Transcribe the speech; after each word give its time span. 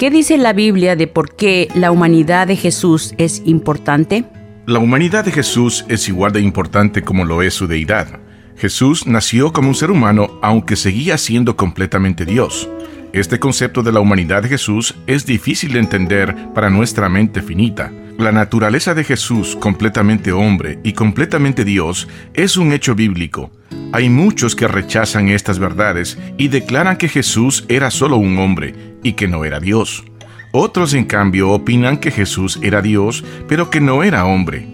¿Qué 0.00 0.10
dice 0.10 0.38
la 0.38 0.54
Biblia 0.54 0.96
de 0.96 1.06
por 1.06 1.36
qué 1.36 1.68
la 1.74 1.90
humanidad 1.90 2.46
de 2.46 2.56
Jesús 2.56 3.12
es 3.18 3.42
importante? 3.44 4.24
La 4.64 4.78
humanidad 4.78 5.26
de 5.26 5.30
Jesús 5.30 5.84
es 5.90 6.08
igual 6.08 6.32
de 6.32 6.40
importante 6.40 7.02
como 7.02 7.26
lo 7.26 7.42
es 7.42 7.52
su 7.52 7.66
deidad. 7.66 8.18
Jesús 8.56 9.06
nació 9.06 9.52
como 9.52 9.68
un 9.68 9.74
ser 9.74 9.90
humano 9.90 10.38
aunque 10.40 10.76
seguía 10.76 11.18
siendo 11.18 11.54
completamente 11.54 12.24
Dios. 12.24 12.66
Este 13.12 13.38
concepto 13.38 13.82
de 13.82 13.92
la 13.92 14.00
humanidad 14.00 14.42
de 14.42 14.48
Jesús 14.48 14.94
es 15.06 15.26
difícil 15.26 15.74
de 15.74 15.80
entender 15.80 16.34
para 16.54 16.70
nuestra 16.70 17.10
mente 17.10 17.42
finita. 17.42 17.92
La 18.20 18.32
naturaleza 18.32 18.92
de 18.92 19.02
Jesús, 19.02 19.56
completamente 19.56 20.30
hombre 20.30 20.78
y 20.84 20.92
completamente 20.92 21.64
Dios, 21.64 22.06
es 22.34 22.58
un 22.58 22.74
hecho 22.74 22.94
bíblico. 22.94 23.50
Hay 23.92 24.10
muchos 24.10 24.54
que 24.54 24.68
rechazan 24.68 25.30
estas 25.30 25.58
verdades 25.58 26.18
y 26.36 26.48
declaran 26.48 26.98
que 26.98 27.08
Jesús 27.08 27.64
era 27.68 27.90
solo 27.90 28.18
un 28.18 28.38
hombre 28.38 28.74
y 29.02 29.14
que 29.14 29.26
no 29.26 29.46
era 29.46 29.58
Dios. 29.58 30.04
Otros, 30.52 30.92
en 30.92 31.06
cambio, 31.06 31.48
opinan 31.48 31.96
que 31.96 32.10
Jesús 32.10 32.58
era 32.60 32.82
Dios, 32.82 33.24
pero 33.48 33.70
que 33.70 33.80
no 33.80 34.02
era 34.02 34.26
hombre. 34.26 34.68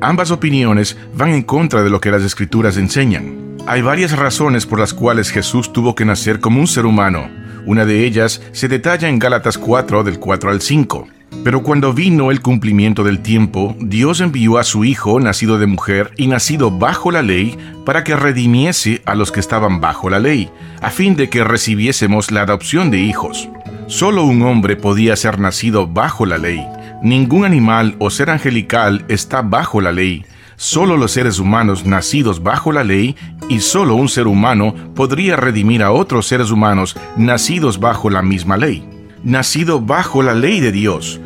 Ambas 0.00 0.30
opiniones 0.30 0.96
van 1.12 1.30
en 1.30 1.42
contra 1.42 1.82
de 1.82 1.90
lo 1.90 2.00
que 2.00 2.12
las 2.12 2.22
escrituras 2.22 2.76
enseñan. 2.76 3.56
Hay 3.66 3.82
varias 3.82 4.16
razones 4.16 4.64
por 4.64 4.78
las 4.78 4.94
cuales 4.94 5.32
Jesús 5.32 5.72
tuvo 5.72 5.96
que 5.96 6.04
nacer 6.04 6.38
como 6.38 6.60
un 6.60 6.68
ser 6.68 6.86
humano. 6.86 7.28
Una 7.66 7.84
de 7.84 8.06
ellas 8.06 8.40
se 8.52 8.68
detalla 8.68 9.08
en 9.08 9.18
Gálatas 9.18 9.58
4 9.58 10.04
del 10.04 10.20
4 10.20 10.50
al 10.50 10.60
5. 10.60 11.15
Pero 11.44 11.62
cuando 11.62 11.92
vino 11.92 12.30
el 12.30 12.40
cumplimiento 12.40 13.04
del 13.04 13.20
tiempo, 13.20 13.76
Dios 13.78 14.20
envió 14.20 14.58
a 14.58 14.64
su 14.64 14.84
Hijo, 14.84 15.20
nacido 15.20 15.58
de 15.58 15.66
mujer 15.66 16.10
y 16.16 16.26
nacido 16.26 16.70
bajo 16.70 17.10
la 17.10 17.22
ley, 17.22 17.56
para 17.84 18.02
que 18.02 18.16
redimiese 18.16 19.02
a 19.04 19.14
los 19.14 19.30
que 19.30 19.40
estaban 19.40 19.80
bajo 19.80 20.10
la 20.10 20.18
ley, 20.18 20.50
a 20.82 20.90
fin 20.90 21.16
de 21.16 21.28
que 21.28 21.44
recibiésemos 21.44 22.30
la 22.30 22.42
adopción 22.42 22.90
de 22.90 22.98
hijos. 22.98 23.48
Solo 23.86 24.24
un 24.24 24.42
hombre 24.42 24.76
podía 24.76 25.14
ser 25.16 25.38
nacido 25.38 25.86
bajo 25.86 26.26
la 26.26 26.38
ley. 26.38 26.66
Ningún 27.02 27.44
animal 27.44 27.94
o 27.98 28.10
ser 28.10 28.30
angelical 28.30 29.04
está 29.08 29.42
bajo 29.42 29.80
la 29.80 29.92
ley 29.92 30.24
Solo 30.56 30.96
los 30.96 31.12
seres 31.12 31.38
humanos 31.38 31.84
nacidos 31.84 32.42
bajo 32.42 32.72
la 32.72 32.82
ley 32.82 33.14
y 33.50 33.60
solo 33.60 33.94
un 33.94 34.08
ser 34.08 34.26
humano 34.26 34.74
podría 34.94 35.36
redimir 35.36 35.82
a 35.82 35.92
otros 35.92 36.26
seres 36.26 36.50
humanos 36.50 36.96
nacidos 37.16 37.78
bajo 37.78 38.08
la 38.08 38.22
misma 38.22 38.56
ley. 38.56 38.88
Nacido 39.22 39.80
bajo 39.82 40.22
la 40.22 40.34
ley 40.34 40.60
de 40.60 40.72
Dios. 40.72 41.20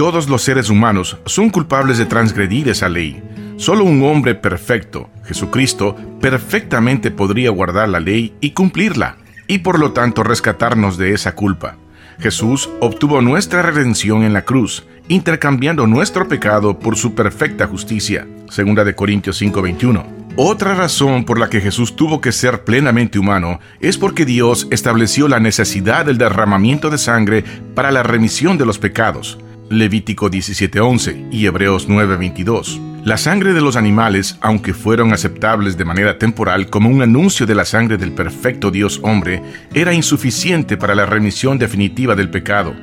Todos 0.00 0.30
los 0.30 0.40
seres 0.40 0.70
humanos 0.70 1.18
son 1.26 1.50
culpables 1.50 1.98
de 1.98 2.06
transgredir 2.06 2.70
esa 2.70 2.88
ley. 2.88 3.22
Solo 3.58 3.84
un 3.84 4.02
hombre 4.02 4.34
perfecto, 4.34 5.10
Jesucristo, 5.26 5.94
perfectamente 6.22 7.10
podría 7.10 7.50
guardar 7.50 7.90
la 7.90 8.00
ley 8.00 8.34
y 8.40 8.52
cumplirla, 8.52 9.18
y 9.46 9.58
por 9.58 9.78
lo 9.78 9.92
tanto 9.92 10.22
rescatarnos 10.22 10.96
de 10.96 11.12
esa 11.12 11.34
culpa. 11.34 11.76
Jesús 12.18 12.70
obtuvo 12.80 13.20
nuestra 13.20 13.60
redención 13.60 14.22
en 14.22 14.32
la 14.32 14.46
cruz, 14.46 14.86
intercambiando 15.08 15.86
nuestro 15.86 16.26
pecado 16.28 16.78
por 16.78 16.96
su 16.96 17.14
perfecta 17.14 17.66
justicia. 17.66 18.26
Segunda 18.48 18.84
de 18.84 18.94
Corintios 18.94 19.36
5:21. 19.36 20.06
Otra 20.34 20.74
razón 20.74 21.26
por 21.26 21.38
la 21.38 21.50
que 21.50 21.60
Jesús 21.60 21.94
tuvo 21.94 22.22
que 22.22 22.32
ser 22.32 22.64
plenamente 22.64 23.18
humano 23.18 23.60
es 23.80 23.98
porque 23.98 24.24
Dios 24.24 24.66
estableció 24.70 25.28
la 25.28 25.40
necesidad 25.40 26.06
del 26.06 26.16
derramamiento 26.16 26.88
de 26.88 26.96
sangre 26.96 27.44
para 27.74 27.90
la 27.90 28.02
remisión 28.02 28.56
de 28.56 28.64
los 28.64 28.78
pecados. 28.78 29.38
Levítico 29.70 30.28
17:11 30.28 31.28
y 31.30 31.46
Hebreos 31.46 31.88
9:22. 31.88 32.80
La 33.04 33.16
sangre 33.16 33.52
de 33.52 33.60
los 33.60 33.76
animales, 33.76 34.36
aunque 34.40 34.74
fueron 34.74 35.12
aceptables 35.12 35.78
de 35.78 35.84
manera 35.84 36.18
temporal 36.18 36.68
como 36.68 36.90
un 36.90 37.02
anuncio 37.02 37.46
de 37.46 37.54
la 37.54 37.64
sangre 37.64 37.96
del 37.96 38.10
perfecto 38.10 38.72
Dios 38.72 38.98
hombre, 39.04 39.40
era 39.72 39.94
insuficiente 39.94 40.76
para 40.76 40.96
la 40.96 41.06
remisión 41.06 41.56
definitiva 41.56 42.16
del 42.16 42.30
pecado, 42.30 42.74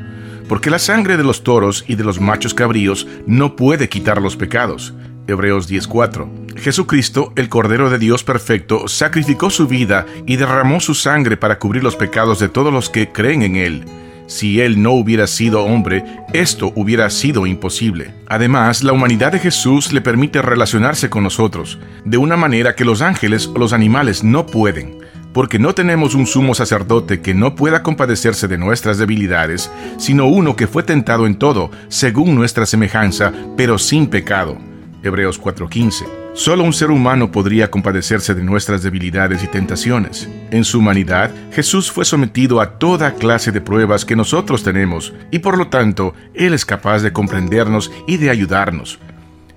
porque 0.48 0.70
la 0.70 0.80
sangre 0.80 1.18
de 1.18 1.26
los 1.26 1.44
toros 1.44 1.84
y 1.90 1.96
de 1.96 2.06
los 2.06 2.22
machos 2.22 2.54
cabríos 2.54 3.06
no 3.26 3.58
puede 3.58 3.90
quitar 3.90 4.22
los 4.22 4.38
pecados. 4.38 4.94
Hebreos 5.28 5.68
10:4. 5.68 6.32
Jesucristo, 6.56 7.34
el 7.36 7.50
Cordero 7.50 7.90
de 7.90 8.00
Dios 8.00 8.24
perfecto, 8.24 8.88
sacrificó 8.88 9.50
su 9.50 9.68
vida 9.68 10.06
y 10.26 10.38
derramó 10.38 10.80
su 10.80 10.96
sangre 10.96 11.36
para 11.36 11.60
cubrir 11.60 11.84
los 11.84 11.98
pecados 11.98 12.40
de 12.40 12.48
todos 12.48 12.72
los 12.72 12.90
que 12.90 13.12
creen 13.12 13.42
en 13.42 13.58
Él. 13.58 13.84
Si 14.28 14.60
Él 14.60 14.82
no 14.82 14.92
hubiera 14.92 15.26
sido 15.26 15.64
hombre, 15.64 16.04
esto 16.34 16.74
hubiera 16.76 17.10
sido 17.10 17.48
imposible. 17.48 18.14
Además, 18.28 18.84
la 18.84 18.92
humanidad 18.92 19.32
de 19.32 19.40
Jesús 19.40 19.94
le 19.94 20.02
permite 20.02 20.42
relacionarse 20.42 21.10
con 21.10 21.24
nosotros, 21.24 21.80
de 22.04 22.18
una 22.18 22.36
manera 22.36 22.76
que 22.76 22.84
los 22.84 23.02
ángeles 23.02 23.48
o 23.48 23.58
los 23.58 23.72
animales 23.72 24.26
no 24.26 24.46
pueden, 24.46 25.00
porque 25.34 25.60
no 25.60 25.74
tenemos 25.74 26.14
un 26.14 26.28
sumo 26.28 26.56
sacerdote 26.56 27.22
que 27.22 27.34
no 27.34 27.56
pueda 27.56 27.84
compadecerse 27.84 28.50
de 28.50 28.58
nuestras 28.58 28.98
debilidades, 28.98 29.72
sino 29.98 30.28
uno 30.28 30.58
que 30.58 30.68
fue 30.68 30.84
tentado 30.84 31.26
en 31.26 31.40
todo, 31.40 31.72
según 31.88 32.36
nuestra 32.36 32.66
semejanza, 32.66 33.32
pero 33.56 33.78
sin 33.78 34.08
pecado. 34.08 34.58
Hebreos 35.04 35.40
4:15. 35.40 36.27
Solo 36.38 36.64
un 36.64 36.72
ser 36.72 36.92
humano 36.92 37.32
podría 37.32 37.72
compadecerse 37.72 38.36
de 38.36 38.44
nuestras 38.44 38.84
debilidades 38.84 39.44
y 39.44 39.48
tentaciones. 39.48 40.30
En 40.52 40.66
su 40.66 40.78
humanidad, 40.78 41.32
Jesús 41.52 41.92
fue 41.92 42.06
sometido 42.06 42.62
a 42.62 42.78
toda 42.78 43.16
clase 43.16 43.52
de 43.52 43.60
pruebas 43.60 44.06
que 44.06 44.16
nosotros 44.16 44.62
tenemos, 44.62 45.16
y 45.32 45.40
por 45.40 45.58
lo 45.58 45.70
tanto, 45.70 46.14
Él 46.36 46.54
es 46.54 46.64
capaz 46.64 47.00
de 47.00 47.12
comprendernos 47.12 47.92
y 48.06 48.18
de 48.18 48.30
ayudarnos. 48.30 49.00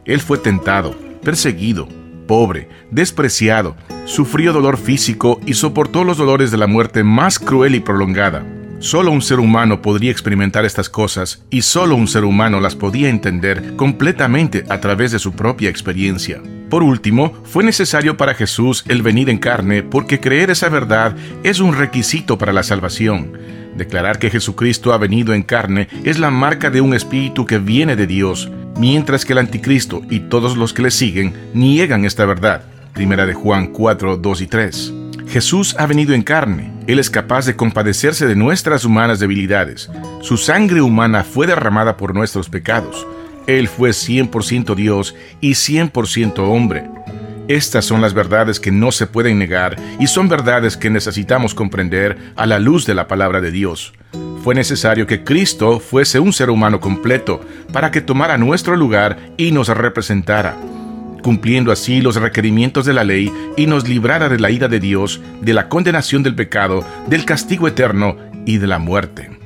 Él 0.07 0.21
fue 0.21 0.39
tentado, 0.39 0.97
perseguido, 1.23 1.87
pobre, 2.27 2.71
despreciado, 2.91 3.77
sufrió 4.07 4.55
dolor 4.55 4.79
físico 4.79 5.39
y 5.45 5.53
soportó 5.53 6.03
los 6.03 6.17
dolores 6.17 6.51
de 6.51 6.57
la 6.57 6.67
muerte 6.67 7.05
más 7.05 7.39
cruel 7.39 7.75
y 7.75 7.81
prolongada. 7.81 8.43
Solo 8.79 9.11
un 9.11 9.21
ser 9.21 9.39
humano 9.39 9.83
podría 9.83 10.11
experimentar 10.11 10.65
estas 10.65 10.89
cosas 10.89 11.45
y 11.51 11.61
solo 11.61 11.95
un 11.95 12.09
ser 12.09 12.25
humano 12.25 12.59
las 12.59 12.75
podía 12.75 13.11
entender 13.11 13.77
completamente 13.77 14.65
a 14.71 14.81
través 14.81 15.13
de 15.13 15.19
su 15.19 15.33
propia 15.33 15.69
experiencia. 15.69 16.41
Por 16.71 16.85
último, 16.85 17.33
fue 17.43 17.65
necesario 17.65 18.17
para 18.17 18.35
Jesús 18.35 18.85
el 18.87 19.03
venir 19.03 19.29
en 19.29 19.39
carne 19.39 19.83
porque 19.83 20.21
creer 20.21 20.51
esa 20.51 20.69
verdad 20.69 21.17
es 21.43 21.59
un 21.59 21.75
requisito 21.75 22.39
para 22.39 22.53
la 22.53 22.63
salvación. 22.63 23.33
Declarar 23.77 24.21
que 24.21 24.31
Jesucristo 24.31 24.93
ha 24.93 24.99
venido 24.99 25.35
en 25.35 25.43
carne 25.43 25.89
es 26.05 26.21
la 26.21 26.31
marca 26.31 26.71
de 26.71 26.81
un 26.81 26.95
espíritu 26.95 27.45
que 27.45 27.59
viene 27.59 27.97
de 27.97 28.07
Dios, 28.07 28.49
mientras 28.79 29.25
que 29.25 29.33
el 29.33 29.41
anticristo 29.41 30.03
y 30.09 30.21
todos 30.21 30.57
los 30.57 30.73
que 30.73 30.83
le 30.83 30.93
siguen 30.93 31.35
niegan 31.55 32.05
esta 32.05 32.25
verdad. 32.25 32.63
Primera 32.95 33.27
de 33.27 33.35
Juan 33.35 33.69
4, 33.69 34.19
2 34.19 34.41
y 34.41 34.47
3. 34.47 34.95
Jesús 35.27 35.75
ha 35.77 35.87
venido 35.87 36.15
en 36.15 36.23
carne. 36.23 36.73
Él 36.87 37.01
es 37.01 37.11
capaz 37.11 37.47
de 37.47 37.57
compadecerse 37.57 38.27
de 38.27 38.37
nuestras 38.37 38.85
humanas 38.85 39.19
debilidades. 39.19 39.91
Su 40.21 40.37
sangre 40.37 40.83
humana 40.83 41.25
fue 41.25 41.49
derramada 41.49 41.97
por 41.97 42.15
nuestros 42.15 42.49
pecados. 42.49 43.07
Él 43.59 43.67
fue 43.67 43.91
100% 43.91 44.77
Dios 44.77 45.17
y 45.41 45.53
100% 45.53 46.39
hombre. 46.39 46.85
Estas 47.49 47.85
son 47.85 48.01
las 48.01 48.15
verdades 48.15 48.61
que 48.61 48.71
no 48.71 48.93
se 48.93 49.09
pueden 49.09 49.41
negar 49.41 49.77
y 49.99 50.07
son 50.07 50.29
verdades 50.29 50.77
que 50.77 50.89
necesitamos 50.89 51.53
comprender 51.53 52.17
a 52.37 52.47
la 52.47 52.61
luz 52.61 52.87
de 52.87 52.95
la 52.95 53.09
palabra 53.09 53.41
de 53.41 53.51
Dios. 53.51 53.93
Fue 54.45 54.55
necesario 54.55 55.09
que 55.09 55.25
Cristo 55.25 55.81
fuese 55.81 56.21
un 56.21 56.33
ser 56.33 56.49
humano 56.49 56.79
completo 56.79 57.41
para 57.73 57.91
que 57.91 58.01
tomara 58.01 58.39
nuestro 58.39 58.77
lugar 58.77 59.19
y 59.37 59.51
nos 59.51 59.67
representara, 59.67 60.57
cumpliendo 61.25 61.73
así 61.73 62.01
los 62.01 62.15
requerimientos 62.15 62.87
de 62.87 62.93
la 62.93 63.03
ley 63.03 63.33
y 63.57 63.67
nos 63.67 63.89
librara 63.89 64.29
de 64.29 64.39
la 64.39 64.53
ira 64.53 64.69
de 64.69 64.79
Dios, 64.79 65.21
de 65.41 65.55
la 65.55 65.69
condenación 65.69 66.23
del 66.23 66.37
pecado, 66.37 66.85
del 67.09 67.25
castigo 67.25 67.67
eterno 67.67 68.17
y 68.47 68.59
de 68.59 68.69
la 68.69 68.79
muerte. 68.79 69.40